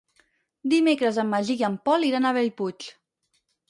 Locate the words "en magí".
1.25-1.59